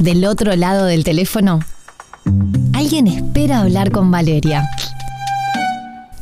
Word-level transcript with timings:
Del 0.00 0.24
otro 0.24 0.54
lado 0.56 0.86
del 0.86 1.04
teléfono, 1.04 1.60
alguien 2.72 3.06
espera 3.06 3.60
hablar 3.60 3.90
con 3.90 4.10
Valeria. 4.10 4.68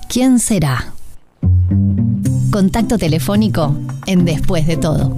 ¿Quién 0.08 0.38
será? 0.38 0.92
Contacto 2.50 2.98
telefónico 2.98 3.74
en 4.06 4.24
Después 4.24 4.66
de 4.66 4.76
todo. 4.76 5.16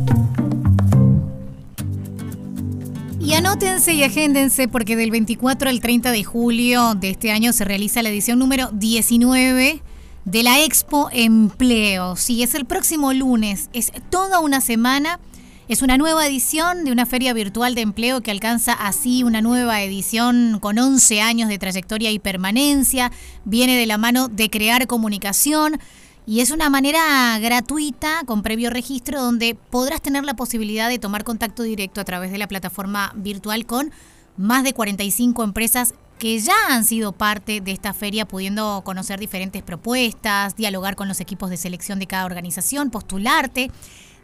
Y 3.21 3.35
anótense 3.35 3.95
y 3.95 4.05
agéndense 4.05 4.69
porque 4.69 4.97
del 4.97 5.11
24 5.11 5.69
al 5.69 5.81
30 5.81 6.13
de 6.13 6.23
julio 6.23 6.95
de 6.95 7.11
este 7.11 7.33
año 7.33 7.53
se 7.53 7.65
realiza 7.65 8.03
la 8.03 8.11
edición 8.11 8.39
número 8.39 8.71
19 8.73 9.83
de 10.25 10.43
la 10.43 10.63
Expo 10.63 11.09
Empleo. 11.13 12.17
Sí, 12.17 12.43
es 12.43 12.55
el 12.55 12.67
próximo 12.67 13.13
lunes, 13.13 13.69
es 13.73 13.93
toda 14.11 14.41
una 14.41 14.61
semana. 14.61 15.19
Es 15.67 15.81
una 15.81 15.97
nueva 15.97 16.27
edición 16.27 16.85
de 16.85 16.93
una 16.93 17.07
feria 17.07 17.33
virtual 17.33 17.75
de 17.75 17.81
empleo 17.81 18.21
que 18.21 18.31
alcanza 18.31 18.75
así 18.75 19.23
una 19.23 19.41
nueva 19.41 19.81
edición 19.81 20.59
con 20.61 20.79
11 20.79 21.23
años 21.23 21.49
de 21.49 21.59
trayectoria 21.59 22.11
y 22.11 22.19
permanencia. 22.19 23.11
Viene 23.47 23.75
de 23.79 23.87
la 23.87 23.97
mano 23.97 24.29
de 24.29 24.51
crear 24.51 24.87
comunicación 24.87 25.81
y 26.27 26.41
es 26.41 26.51
una 26.51 26.69
manera 26.69 27.39
gratuita, 27.39 28.25
con 28.27 28.43
previo 28.43 28.69
registro, 28.69 29.23
donde 29.23 29.57
podrás 29.71 30.03
tener 30.03 30.25
la 30.25 30.35
posibilidad 30.35 30.91
de 30.91 30.99
tomar 30.99 31.25
contacto 31.25 31.63
directo 31.63 32.03
a 32.03 32.05
través 32.05 32.31
de 32.31 32.37
la 32.37 32.49
plataforma 32.49 33.13
virtual 33.17 33.65
con 33.65 33.91
más 34.37 34.65
de 34.65 34.75
45 34.75 35.45
empresas 35.45 35.95
que 36.19 36.39
ya 36.41 36.55
han 36.69 36.85
sido 36.85 37.13
parte 37.13 37.63
de 37.63 37.73
esta 37.73 37.95
feria, 37.95 38.29
pudiendo 38.29 38.83
conocer 38.85 39.19
diferentes 39.19 39.63
propuestas, 39.63 40.57
dialogar 40.57 40.95
con 40.95 41.09
los 41.09 41.21
equipos 41.21 41.49
de 41.49 41.57
selección 41.57 41.99
de 41.99 42.07
cada 42.07 42.27
organización, 42.27 42.91
postularte. 42.91 43.71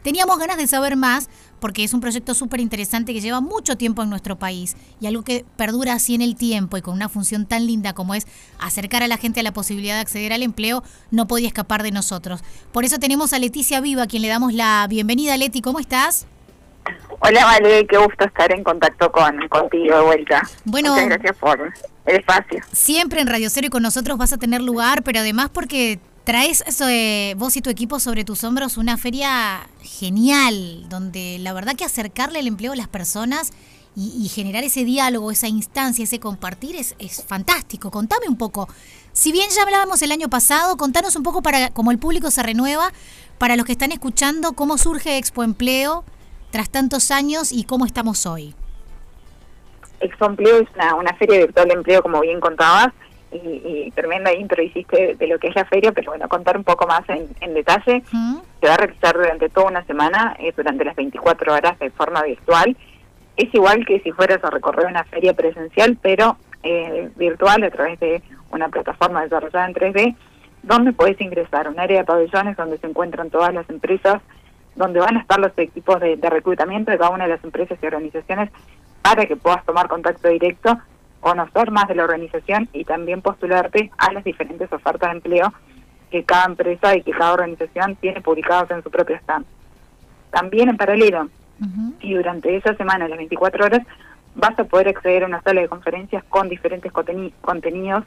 Teníamos 0.03 0.39
ganas 0.39 0.57
de 0.57 0.67
saber 0.67 0.95
más 0.95 1.29
porque 1.59 1.83
es 1.83 1.93
un 1.93 2.01
proyecto 2.01 2.33
súper 2.33 2.59
interesante 2.59 3.13
que 3.13 3.21
lleva 3.21 3.39
mucho 3.39 3.77
tiempo 3.77 4.01
en 4.01 4.09
nuestro 4.09 4.35
país 4.37 4.75
y 4.99 5.05
algo 5.05 5.23
que 5.23 5.45
perdura 5.57 5.93
así 5.93 6.15
en 6.15 6.21
el 6.21 6.35
tiempo 6.35 6.77
y 6.77 6.81
con 6.81 6.95
una 6.95 7.07
función 7.07 7.45
tan 7.45 7.67
linda 7.67 7.93
como 7.93 8.15
es 8.15 8.25
acercar 8.59 9.03
a 9.03 9.07
la 9.07 9.17
gente 9.17 9.41
a 9.41 9.43
la 9.43 9.53
posibilidad 9.53 9.95
de 9.95 10.01
acceder 10.01 10.33
al 10.33 10.41
empleo, 10.41 10.83
no 11.11 11.27
podía 11.27 11.47
escapar 11.47 11.83
de 11.83 11.91
nosotros. 11.91 12.43
Por 12.71 12.83
eso 12.83 12.97
tenemos 12.97 13.31
a 13.33 13.39
Leticia 13.39 13.79
Viva, 13.79 14.03
a 14.03 14.07
quien 14.07 14.23
le 14.23 14.27
damos 14.27 14.53
la 14.53 14.87
bienvenida. 14.89 15.37
Leti, 15.37 15.61
¿cómo 15.61 15.79
estás? 15.79 16.25
Hola, 17.19 17.45
Vale, 17.45 17.85
qué 17.85 17.97
gusto 17.97 18.25
estar 18.25 18.51
en 18.51 18.63
contacto 18.63 19.11
con 19.11 19.47
contigo 19.49 19.95
de 19.95 20.01
vuelta. 20.01 20.41
Bueno, 20.65 20.93
Muchas 20.93 21.09
gracias 21.09 21.37
por 21.37 21.71
el 22.05 22.15
espacio. 22.15 22.63
Siempre 22.71 23.21
en 23.21 23.27
Radio 23.27 23.49
Cero 23.51 23.67
y 23.67 23.69
con 23.69 23.83
nosotros 23.83 24.17
vas 24.17 24.33
a 24.33 24.37
tener 24.37 24.61
lugar, 24.61 25.03
pero 25.03 25.19
además 25.19 25.49
porque 25.53 25.99
Traes 26.23 26.63
de 26.77 27.35
vos 27.37 27.57
y 27.57 27.61
tu 27.61 27.71
equipo 27.71 27.99
sobre 27.99 28.23
tus 28.23 28.43
hombros 28.43 28.77
una 28.77 28.95
feria 28.97 29.67
genial, 29.81 30.87
donde 30.87 31.37
la 31.39 31.51
verdad 31.51 31.75
que 31.75 31.83
acercarle 31.83 32.39
el 32.39 32.47
empleo 32.47 32.73
a 32.73 32.75
las 32.75 32.87
personas 32.87 33.51
y, 33.95 34.29
generar 34.29 34.63
ese 34.63 34.85
diálogo, 34.85 35.31
esa 35.31 35.47
instancia, 35.47 36.03
ese 36.03 36.19
compartir 36.19 36.77
es, 36.77 36.95
es, 36.99 37.25
fantástico. 37.25 37.91
Contame 37.91 38.27
un 38.29 38.37
poco. 38.37 38.69
Si 39.11 39.31
bien 39.33 39.49
ya 39.49 39.63
hablábamos 39.63 40.01
el 40.01 40.11
año 40.13 40.29
pasado, 40.29 40.77
contanos 40.77 41.15
un 41.17 41.23
poco 41.23 41.41
para 41.41 41.71
cómo 41.71 41.91
el 41.91 41.99
público 41.99 42.31
se 42.31 42.41
renueva, 42.41 42.93
para 43.37 43.57
los 43.57 43.65
que 43.65 43.73
están 43.73 43.91
escuchando, 43.91 44.53
cómo 44.53 44.77
surge 44.77 45.17
Expo 45.17 45.43
Empleo 45.43 46.05
tras 46.51 46.69
tantos 46.69 47.11
años 47.11 47.51
y 47.51 47.63
cómo 47.63 47.85
estamos 47.85 48.25
hoy. 48.25 48.53
Expo 49.99 50.25
Empleo 50.25 50.59
es 50.59 50.67
una 50.97 51.13
feria 51.15 51.39
virtual 51.39 51.67
de 51.67 51.73
empleo, 51.73 52.01
como 52.01 52.21
bien 52.21 52.39
contabas, 52.39 52.93
y, 53.31 53.91
tremenda 53.91 54.33
intro 54.33 54.61
hiciste 54.61 55.15
de 55.15 55.27
lo 55.27 55.39
que 55.39 55.47
es 55.47 55.55
la 55.55 55.65
feria, 55.65 55.91
pero 55.91 56.11
bueno, 56.11 56.27
contar 56.27 56.57
un 56.57 56.63
poco 56.63 56.87
más 56.87 57.01
en, 57.09 57.53
detalle. 57.53 58.03
Se 58.59 58.67
va 58.67 58.73
a 58.73 58.77
realizar 58.77 59.15
durante 59.15 59.49
toda 59.49 59.67
una 59.67 59.85
semana, 59.85 60.35
eh, 60.39 60.53
durante 60.55 60.85
las 60.85 60.95
24 60.95 61.53
horas 61.53 61.79
de 61.79 61.89
forma 61.91 62.23
virtual. 62.23 62.75
Es 63.37 63.53
igual 63.53 63.85
que 63.85 63.99
si 64.01 64.11
fueras 64.11 64.43
a 64.43 64.49
recorrer 64.49 64.85
una 64.85 65.03
feria 65.05 65.33
presencial, 65.33 65.97
pero 66.01 66.37
eh, 66.63 67.09
virtual 67.15 67.63
a 67.63 67.71
través 67.71 67.99
de 67.99 68.21
una 68.51 68.69
plataforma 68.69 69.23
desarrollada 69.23 69.67
en 69.67 69.73
3D, 69.73 70.15
donde 70.63 70.93
puedes 70.93 71.19
ingresar 71.21 71.67
a 71.67 71.69
un 71.69 71.79
área 71.79 71.99
de 71.99 72.05
pabellones 72.05 72.57
donde 72.57 72.77
se 72.77 72.87
encuentran 72.87 73.29
todas 73.29 73.53
las 73.53 73.69
empresas, 73.69 74.21
donde 74.75 74.99
van 74.99 75.17
a 75.17 75.21
estar 75.21 75.39
los 75.39 75.51
equipos 75.57 75.99
de, 75.99 76.17
de 76.17 76.29
reclutamiento 76.29 76.91
de 76.91 76.97
cada 76.97 77.11
una 77.11 77.25
de 77.25 77.31
las 77.31 77.43
empresas 77.43 77.77
y 77.81 77.85
organizaciones 77.85 78.51
para 79.01 79.25
que 79.25 79.35
puedas 79.35 79.65
tomar 79.65 79.87
contacto 79.87 80.27
directo 80.27 80.77
conocer 81.21 81.71
más 81.71 81.87
de 81.87 81.95
la 81.95 82.03
organización 82.03 82.67
y 82.73 82.83
también 82.83 83.21
postularte 83.21 83.91
a 83.97 84.11
las 84.11 84.23
diferentes 84.23 84.71
ofertas 84.73 85.11
de 85.11 85.15
empleo 85.17 85.53
que 86.09 86.23
cada 86.25 86.45
empresa 86.45 86.95
y 86.95 87.03
que 87.03 87.11
cada 87.11 87.33
organización 87.33 87.95
tiene 87.95 88.19
publicadas 88.21 88.69
en 88.71 88.83
su 88.83 88.91
propio 88.91 89.15
stand. 89.17 89.45
También 90.31 90.69
en 90.69 90.77
paralelo, 90.77 91.29
y 91.99 92.15
durante 92.15 92.55
esa 92.55 92.73
semana, 92.75 93.07
las 93.07 93.17
24 93.17 93.65
horas, 93.65 93.81
vas 94.35 94.57
a 94.57 94.63
poder 94.63 94.89
acceder 94.89 95.23
a 95.23 95.27
una 95.27 95.41
sala 95.41 95.61
de 95.61 95.69
conferencias 95.69 96.23
con 96.25 96.49
diferentes 96.49 96.91
contenidos 96.91 98.03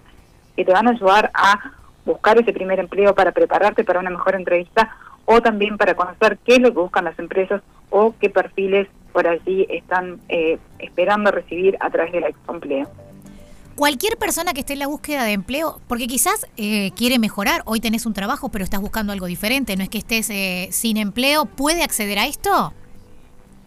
que 0.56 0.64
te 0.64 0.72
van 0.72 0.88
a 0.88 0.90
ayudar 0.90 1.30
a 1.34 1.72
buscar 2.04 2.38
ese 2.38 2.52
primer 2.52 2.80
empleo 2.80 3.14
para 3.14 3.32
prepararte 3.32 3.84
para 3.84 4.00
una 4.00 4.10
mejor 4.10 4.34
entrevista 4.34 4.96
o 5.24 5.40
también 5.40 5.78
para 5.78 5.94
conocer 5.94 6.38
qué 6.44 6.54
es 6.54 6.60
lo 6.60 6.72
que 6.72 6.80
buscan 6.80 7.04
las 7.04 7.18
empresas 7.18 7.62
o 7.90 8.14
qué 8.20 8.28
perfiles 8.28 8.88
por 9.14 9.28
allí 9.28 9.64
están 9.70 10.18
eh, 10.28 10.58
esperando 10.80 11.30
recibir 11.30 11.76
a 11.80 11.88
través 11.88 12.12
del 12.12 12.24
empleo. 12.48 12.90
Cualquier 13.76 14.16
persona 14.18 14.52
que 14.52 14.60
esté 14.60 14.72
en 14.72 14.80
la 14.80 14.88
búsqueda 14.88 15.22
de 15.22 15.32
empleo, 15.32 15.80
porque 15.86 16.08
quizás 16.08 16.46
eh, 16.56 16.90
quiere 16.96 17.20
mejorar, 17.20 17.62
hoy 17.64 17.80
tenés 17.80 18.06
un 18.06 18.12
trabajo 18.12 18.48
pero 18.48 18.64
estás 18.64 18.80
buscando 18.80 19.12
algo 19.12 19.26
diferente, 19.26 19.76
no 19.76 19.84
es 19.84 19.88
que 19.88 19.98
estés 19.98 20.28
eh, 20.30 20.68
sin 20.72 20.96
empleo, 20.96 21.46
¿puede 21.46 21.84
acceder 21.84 22.18
a 22.18 22.26
esto? 22.26 22.72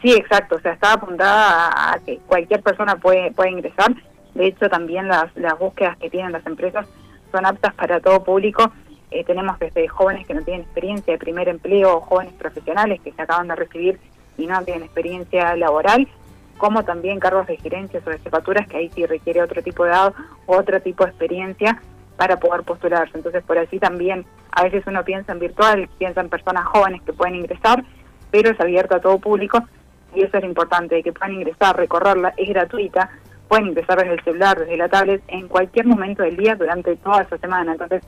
Sí, 0.01 0.11
exacto, 0.11 0.55
o 0.55 0.59
sea, 0.59 0.73
está 0.73 0.93
apuntada 0.93 1.93
a 1.93 1.99
que 1.99 2.17
cualquier 2.27 2.61
persona 2.61 2.97
puede, 2.97 3.31
puede 3.31 3.51
ingresar, 3.51 3.95
de 4.35 4.47
hecho 4.47 4.69
también 4.69 5.07
las, 5.07 5.35
las 5.35 5.57
búsquedas 5.57 5.97
que 5.97 6.09
tienen 6.09 6.33
las 6.33 6.45
empresas 6.45 6.85
son 7.31 7.45
aptas 7.45 7.73
para 7.73 8.01
todo 8.01 8.21
público, 8.23 8.71
eh, 9.11 9.23
tenemos 9.23 9.57
desde 9.59 9.87
jóvenes 9.87 10.27
que 10.27 10.33
no 10.33 10.41
tienen 10.41 10.63
experiencia 10.63 11.13
de 11.13 11.19
primer 11.19 11.47
empleo, 11.47 12.01
jóvenes 12.01 12.33
profesionales 12.33 12.99
que 13.01 13.13
se 13.13 13.21
acaban 13.21 13.47
de 13.47 13.55
recibir 13.55 13.99
y 14.37 14.47
no 14.47 14.63
tienen 14.63 14.83
experiencia 14.83 15.55
laboral, 15.55 16.07
como 16.57 16.83
también 16.83 17.19
cargos 17.19 17.47
de 17.47 17.57
gerencia 17.57 18.01
o 18.05 18.09
de 18.09 18.19
jefaturas, 18.19 18.67
que 18.67 18.77
ahí 18.77 18.91
sí 18.93 19.05
requiere 19.05 19.41
otro 19.41 19.61
tipo 19.61 19.83
de 19.83 19.91
edad 19.91 20.13
o 20.45 20.57
otro 20.57 20.81
tipo 20.81 21.03
de 21.03 21.11
experiencia 21.11 21.81
para 22.17 22.37
poder 22.37 22.63
postularse. 22.63 23.17
Entonces, 23.17 23.43
por 23.43 23.57
así 23.57 23.79
también, 23.79 24.25
a 24.51 24.63
veces 24.63 24.83
uno 24.87 25.03
piensa 25.03 25.31
en 25.31 25.39
virtual, 25.39 25.89
piensa 25.97 26.21
en 26.21 26.29
personas 26.29 26.65
jóvenes 26.65 27.01
que 27.03 27.13
pueden 27.13 27.35
ingresar, 27.35 27.83
pero 28.31 28.49
es 28.49 28.59
abierto 28.59 28.95
a 28.95 29.01
todo 29.01 29.19
público 29.19 29.63
y 30.15 30.21
eso 30.23 30.37
es 30.37 30.43
lo 30.43 30.49
importante, 30.49 31.03
que 31.03 31.13
puedan 31.13 31.35
ingresar, 31.35 31.77
recorrerla, 31.77 32.33
es 32.37 32.49
gratuita, 32.49 33.09
pueden 33.47 33.67
ingresar 33.67 33.99
desde 33.99 34.13
el 34.13 34.23
celular, 34.23 34.59
desde 34.59 34.77
la 34.77 34.89
tablet, 34.89 35.21
en 35.27 35.47
cualquier 35.47 35.85
momento 35.85 36.23
del 36.23 36.37
día 36.37 36.55
durante 36.55 36.95
toda 36.97 37.21
esa 37.21 37.37
semana. 37.37 37.73
Entonces, 37.73 38.03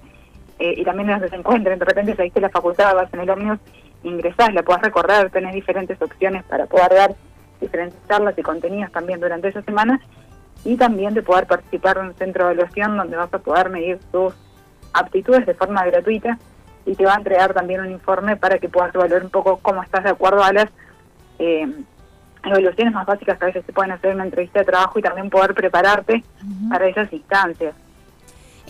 eh, 0.57 0.73
y 0.77 0.83
también 0.83 1.07
donde 1.07 1.29
se 1.29 1.35
encuentren, 1.35 1.79
de 1.79 1.85
repente 1.85 2.15
saliste 2.15 2.41
la 2.41 2.49
facultad, 2.49 2.95
vas 2.95 3.13
en 3.13 3.21
el 3.21 3.29
ómnibus, 3.29 3.59
ingresás, 4.03 4.53
la 4.53 4.63
puedes 4.63 4.81
recorrer, 4.81 5.29
tenés 5.29 5.53
diferentes 5.53 6.01
opciones 6.01 6.43
para 6.43 6.65
poder 6.65 6.93
dar 6.93 7.15
diferentes 7.59 7.99
charlas 8.07 8.37
y 8.37 8.41
contenidos 8.41 8.91
también 8.91 9.19
durante 9.19 9.49
esa 9.49 9.61
semana 9.61 9.99
y 10.63 10.75
también 10.77 11.13
de 11.13 11.21
poder 11.21 11.45
participar 11.47 11.97
en 11.97 12.07
un 12.07 12.15
centro 12.15 12.45
de 12.45 12.53
evaluación 12.53 12.97
donde 12.97 13.17
vas 13.17 13.33
a 13.33 13.39
poder 13.39 13.69
medir 13.69 13.99
tus 14.11 14.33
aptitudes 14.93 15.45
de 15.45 15.53
forma 15.53 15.85
gratuita 15.85 16.37
y 16.85 16.95
te 16.95 17.05
va 17.05 17.13
a 17.13 17.17
entregar 17.17 17.53
también 17.53 17.81
un 17.81 17.91
informe 17.91 18.35
para 18.35 18.57
que 18.57 18.69
puedas 18.69 18.93
evaluar 18.95 19.23
un 19.23 19.29
poco 19.29 19.59
cómo 19.61 19.83
estás 19.83 20.03
de 20.03 20.09
acuerdo 20.09 20.43
a 20.43 20.51
las 20.51 20.69
eh, 21.37 21.67
evaluaciones 22.43 22.93
más 22.93 23.05
básicas 23.05 23.37
que 23.37 23.45
a 23.45 23.47
veces 23.47 23.65
se 23.65 23.73
pueden 23.73 23.91
hacer 23.91 24.11
en 24.11 24.15
una 24.15 24.25
entrevista 24.25 24.59
de 24.59 24.65
trabajo 24.65 24.99
y 24.99 25.01
también 25.01 25.29
poder 25.29 25.53
prepararte 25.53 26.23
para 26.69 26.87
esas 26.87 27.11
instancias. 27.11 27.75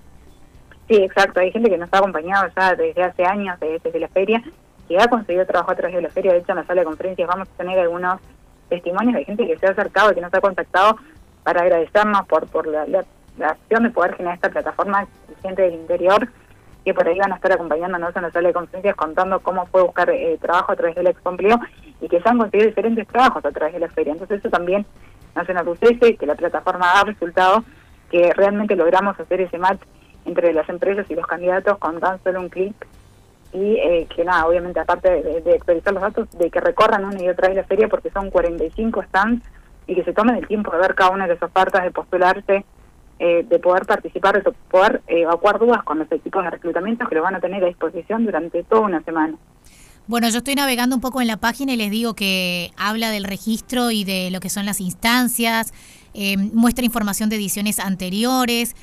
Sí, 0.88 0.96
exacto. 0.96 1.40
Hay 1.40 1.50
gente 1.50 1.70
que 1.70 1.78
nos 1.78 1.92
ha 1.92 1.98
acompañado 1.98 2.48
ya 2.56 2.74
desde 2.74 3.02
hace 3.02 3.24
años, 3.24 3.58
desde, 3.60 3.98
la 3.98 4.08
feria, 4.08 4.42
que 4.88 4.98
ha 4.98 5.08
conseguido 5.08 5.46
trabajo 5.46 5.70
a 5.70 5.76
través 5.76 5.96
de 5.96 6.02
la 6.02 6.10
feria. 6.10 6.32
De 6.32 6.38
hecho, 6.38 6.52
en 6.52 6.58
la 6.58 6.66
sala 6.66 6.82
de 6.82 6.86
conferencias 6.86 7.28
vamos 7.28 7.48
a 7.48 7.56
tener 7.56 7.78
algunos 7.78 8.20
testimonios 8.68 9.14
de 9.14 9.24
gente 9.24 9.46
que 9.46 9.58
se 9.58 9.66
ha 9.66 9.70
acercado 9.70 10.12
y 10.12 10.14
que 10.14 10.20
nos 10.20 10.34
ha 10.34 10.40
contactado 10.40 10.98
para 11.42 11.62
agradecernos 11.62 12.26
por, 12.26 12.46
por 12.48 12.66
la, 12.66 13.04
acción 13.40 13.82
de 13.82 13.90
poder 13.90 14.14
generar 14.14 14.36
esta 14.36 14.50
plataforma 14.50 15.06
gente 15.42 15.62
del 15.62 15.74
interior 15.74 16.28
que 16.84 16.94
por 16.94 17.08
ahí 17.08 17.18
van 17.18 17.32
a 17.32 17.36
estar 17.36 17.52
acompañándonos 17.52 18.14
en 18.14 18.22
la 18.22 18.30
sala 18.30 18.48
de 18.48 18.54
conferencias 18.54 18.94
contando 18.94 19.40
cómo 19.40 19.66
fue 19.66 19.82
buscar 19.82 20.10
eh, 20.10 20.38
trabajo 20.40 20.72
a 20.72 20.76
través 20.76 20.94
del 20.94 21.06
Expo 21.06 21.34
y 22.00 22.08
que 22.08 22.20
se 22.20 22.28
han 22.28 22.38
conseguido 22.38 22.68
diferentes 22.68 23.08
trabajos 23.08 23.44
a 23.44 23.50
través 23.50 23.74
de 23.74 23.80
la 23.80 23.88
feria. 23.88 24.12
Entonces 24.12 24.38
eso 24.38 24.50
también 24.50 24.84
nacional 25.34 25.66
UCS, 25.66 26.18
que 26.18 26.26
la 26.26 26.34
plataforma 26.34 26.92
da 26.94 27.04
resultado, 27.04 27.64
que 28.10 28.32
realmente 28.34 28.76
logramos 28.76 29.18
hacer 29.18 29.40
ese 29.40 29.58
match 29.58 29.80
entre 30.24 30.52
las 30.52 30.68
empresas 30.68 31.06
y 31.10 31.14
los 31.14 31.26
candidatos 31.26 31.78
con 31.78 32.00
tan 32.00 32.22
solo 32.22 32.40
un 32.40 32.48
clic 32.48 32.74
y 33.52 33.76
eh, 33.76 34.08
que 34.14 34.24
nada, 34.24 34.46
obviamente 34.46 34.80
aparte 34.80 35.08
de, 35.22 35.54
actualizar 35.54 35.92
los 35.94 36.02
datos, 36.02 36.28
de 36.32 36.50
que 36.50 36.60
recorran 36.60 37.04
una 37.04 37.22
y 37.22 37.28
otra 37.28 37.48
vez 37.48 37.56
la 37.56 37.64
feria 37.64 37.88
porque 37.88 38.10
son 38.10 38.30
45 38.30 39.02
stands 39.04 39.46
y 39.86 39.94
que 39.94 40.02
se 40.02 40.12
tomen 40.12 40.36
el 40.36 40.48
tiempo 40.48 40.72
de 40.72 40.78
ver 40.78 40.94
cada 40.94 41.10
una 41.10 41.26
de 41.26 41.34
las 41.34 41.42
ofertas, 41.42 41.84
de 41.84 41.92
postularse, 41.92 42.64
eh, 43.20 43.46
de 43.48 43.58
poder 43.60 43.86
participar, 43.86 44.42
de 44.42 44.52
poder 44.70 45.02
evacuar 45.06 45.60
dudas 45.60 45.84
con 45.84 46.00
los 46.00 46.10
equipos 46.10 46.42
de 46.42 46.50
reclutamiento 46.50 47.06
que 47.06 47.14
lo 47.14 47.22
van 47.22 47.36
a 47.36 47.40
tener 47.40 47.62
a 47.62 47.68
disposición 47.68 48.24
durante 48.24 48.64
toda 48.64 48.82
una 48.82 49.02
semana. 49.04 49.36
Bueno, 50.06 50.28
yo 50.28 50.38
estoy 50.38 50.56
navegando 50.56 50.96
un 50.96 51.00
poco 51.00 51.22
en 51.22 51.28
la 51.28 51.38
página 51.38 51.72
y 51.72 51.76
les 51.76 51.90
digo 51.90 52.14
que 52.14 52.72
habla 52.76 53.10
del 53.10 53.24
registro 53.24 53.90
y 53.90 54.04
de 54.04 54.30
lo 54.30 54.40
que 54.40 54.50
son 54.50 54.66
las 54.66 54.80
instancias, 54.80 55.72
eh, 56.12 56.36
muestra 56.36 56.84
información 56.84 57.30
de 57.30 57.36
ediciones 57.36 57.78
anteriores. 57.78 58.74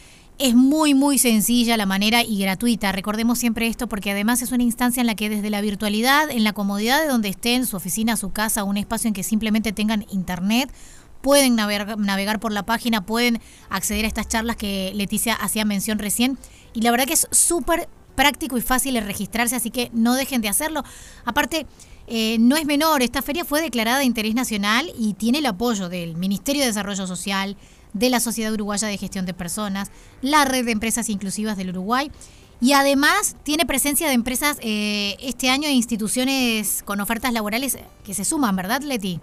Es 0.41 0.55
muy, 0.55 0.95
muy 0.95 1.19
sencilla 1.19 1.77
la 1.77 1.85
manera 1.85 2.23
y 2.23 2.39
gratuita. 2.39 2.91
Recordemos 2.91 3.38
siempre 3.38 3.67
esto 3.67 3.88
porque 3.88 4.09
además 4.09 4.41
es 4.41 4.51
una 4.51 4.63
instancia 4.63 4.99
en 4.99 5.05
la 5.05 5.13
que 5.13 5.29
desde 5.29 5.51
la 5.51 5.61
virtualidad, 5.61 6.31
en 6.31 6.43
la 6.43 6.51
comodidad 6.51 6.99
de 6.99 7.09
donde 7.09 7.29
estén, 7.29 7.67
su 7.67 7.77
oficina, 7.77 8.17
su 8.17 8.31
casa, 8.31 8.63
un 8.63 8.75
espacio 8.75 9.07
en 9.07 9.13
que 9.13 9.21
simplemente 9.21 9.71
tengan 9.71 10.03
internet, 10.09 10.73
pueden 11.21 11.55
navegar, 11.55 12.39
por 12.39 12.51
la 12.51 12.65
página, 12.65 13.05
pueden 13.05 13.39
acceder 13.69 14.05
a 14.05 14.07
estas 14.07 14.27
charlas 14.29 14.55
que 14.55 14.91
Leticia 14.95 15.35
hacía 15.35 15.63
mención 15.63 15.99
recién. 15.99 16.39
Y 16.73 16.81
la 16.81 16.89
verdad 16.89 17.05
que 17.05 17.13
es 17.13 17.27
súper 17.29 17.87
práctico 18.15 18.57
y 18.57 18.61
fácil 18.61 18.95
de 18.95 19.01
registrarse, 19.01 19.55
así 19.55 19.69
que 19.69 19.91
no 19.94 20.15
dejen 20.15 20.41
de 20.41 20.49
hacerlo. 20.49 20.83
Aparte, 21.23 21.67
eh, 22.07 22.37
no 22.39 22.57
es 22.57 22.65
menor, 22.65 23.03
esta 23.03 23.21
feria 23.21 23.45
fue 23.45 23.61
declarada 23.61 23.99
de 23.99 24.05
interés 24.05 24.33
nacional 24.33 24.91
y 24.97 25.13
tiene 25.13 25.37
el 25.37 25.45
apoyo 25.45 25.87
del 25.87 26.17
Ministerio 26.17 26.61
de 26.61 26.67
Desarrollo 26.69 27.05
Social, 27.05 27.57
de 27.93 28.09
la 28.09 28.19
Sociedad 28.19 28.53
Uruguaya 28.53 28.88
de 28.88 28.97
Gestión 28.97 29.25
de 29.25 29.33
Personas, 29.33 29.91
la 30.21 30.45
Red 30.45 30.65
de 30.65 30.71
Empresas 30.71 31.09
Inclusivas 31.09 31.57
del 31.57 31.69
Uruguay. 31.69 32.11
Y 32.59 32.73
además 32.73 33.35
tiene 33.43 33.65
presencia 33.65 34.07
de 34.07 34.13
empresas 34.13 34.59
eh, 34.61 35.15
este 35.19 35.49
año 35.49 35.67
e 35.67 35.71
instituciones 35.71 36.83
con 36.83 37.01
ofertas 37.01 37.33
laborales 37.33 37.79
que 38.05 38.13
se 38.13 38.23
suman, 38.23 38.55
¿verdad, 38.55 38.81
Leti? 38.81 39.19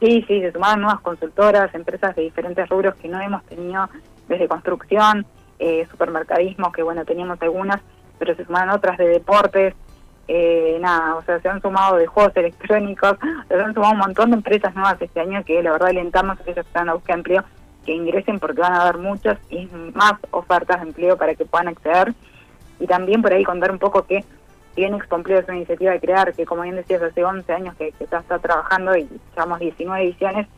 Sí, 0.00 0.24
sí, 0.28 0.40
se 0.40 0.52
sumaron 0.52 0.82
nuevas 0.82 1.00
consultoras, 1.00 1.74
empresas 1.74 2.14
de 2.14 2.22
diferentes 2.22 2.68
rubros 2.68 2.94
que 2.96 3.08
no 3.08 3.20
hemos 3.20 3.42
tenido 3.46 3.88
desde 4.28 4.46
construcción, 4.46 5.26
eh, 5.58 5.86
supermercadismo, 5.90 6.70
que 6.72 6.82
bueno, 6.82 7.04
teníamos 7.04 7.40
algunas, 7.42 7.80
pero 8.18 8.36
se 8.36 8.44
sumaron 8.44 8.70
otras 8.70 8.98
de 8.98 9.08
deportes, 9.08 9.74
eh, 10.28 10.78
nada, 10.80 11.16
o 11.16 11.22
sea, 11.22 11.40
se 11.40 11.48
han 11.48 11.60
sumado 11.60 11.96
de 11.96 12.06
juegos 12.06 12.36
electrónicos, 12.36 13.16
se 13.48 13.54
han 13.54 13.74
sumado 13.74 13.92
un 13.94 13.98
montón 13.98 14.30
de 14.30 14.36
empresas 14.36 14.74
nuevas 14.74 15.00
este 15.00 15.20
año 15.20 15.44
que 15.44 15.62
la 15.62 15.72
verdad 15.72 15.88
alentamos 15.88 16.40
a 16.40 16.44
que 16.44 16.52
ellos 16.52 16.66
a 16.74 16.94
buscar 16.94 17.16
empleo 17.16 17.44
que 17.84 17.92
ingresen 17.92 18.38
porque 18.38 18.60
van 18.60 18.72
a 18.72 18.82
haber 18.82 18.98
muchas 18.98 19.38
y 19.50 19.68
más 19.94 20.14
ofertas 20.30 20.80
de 20.80 20.88
empleo 20.88 21.16
para 21.16 21.34
que 21.34 21.44
puedan 21.44 21.68
acceder. 21.68 22.14
Y 22.80 22.86
también 22.86 23.22
por 23.22 23.32
ahí 23.32 23.44
contar 23.44 23.70
un 23.70 23.78
poco 23.78 24.04
que 24.04 24.24
bien 24.76 24.94
Expo 24.94 25.16
Empleo 25.16 25.38
es 25.38 25.48
una 25.48 25.56
iniciativa 25.56 25.92
de 25.92 26.00
crear, 26.00 26.32
que 26.34 26.44
como 26.44 26.62
bien 26.62 26.76
decías, 26.76 27.02
hace 27.02 27.24
11 27.24 27.52
años 27.52 27.74
que, 27.76 27.92
ya 28.10 28.18
está 28.18 28.38
trabajando 28.38 28.96
y 28.96 29.08
llevamos 29.34 29.60
19 29.60 30.04
ediciones, 30.04 30.48